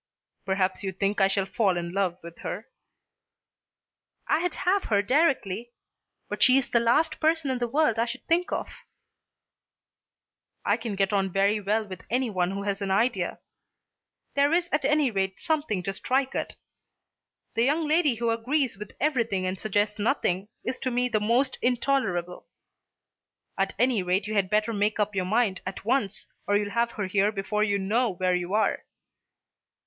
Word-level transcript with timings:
"Perhaps 0.47 0.81
you 0.83 0.91
think 0.91 1.21
I 1.21 1.27
shall 1.27 1.45
fall 1.45 1.77
in 1.77 1.93
love 1.93 2.17
with 2.23 2.39
her." 2.39 2.67
"I'd 4.27 4.55
have 4.55 4.85
her 4.85 5.03
directly. 5.03 5.73
But 6.27 6.41
she 6.41 6.57
is 6.57 6.71
the 6.71 6.79
last 6.79 7.19
person 7.19 7.51
in 7.51 7.59
the 7.59 7.67
world 7.67 7.99
I 7.99 8.05
should 8.05 8.25
think 8.25 8.51
of." 8.51 8.67
"I 10.65 10.75
can 10.75 10.95
get 10.95 11.13
on 11.13 11.29
very 11.31 11.59
well 11.59 11.85
with 11.85 12.01
anyone 12.09 12.49
who 12.49 12.63
has 12.63 12.81
an 12.81 12.89
idea. 12.89 13.41
There 14.33 14.51
is 14.51 14.69
at 14.71 14.85
any 14.85 15.11
rate 15.11 15.39
something 15.39 15.83
to 15.83 15.93
strike 15.93 16.33
at. 16.33 16.55
The 17.53 17.65
young 17.65 17.87
lady 17.87 18.15
who 18.15 18.31
agrees 18.31 18.77
with 18.79 18.93
everything 18.99 19.45
and 19.45 19.59
suggests 19.59 19.99
nothing, 19.99 20.47
is 20.63 20.79
to 20.79 20.89
me 20.89 21.09
the 21.09 21.19
most 21.19 21.59
intolerable. 21.61 22.47
At 23.55 23.75
any 23.77 24.01
rate 24.01 24.25
you 24.25 24.33
had 24.33 24.49
better 24.49 24.73
make 24.73 24.99
up 24.99 25.13
your 25.13 25.25
mind 25.25 25.61
at 25.63 25.85
once 25.85 26.27
or 26.47 26.57
you'll 26.57 26.71
have 26.71 26.93
her 26.93 27.05
here 27.05 27.31
before 27.31 27.63
you 27.63 27.77
know 27.77 28.09
where 28.09 28.33
you 28.33 28.55
are." 28.55 28.83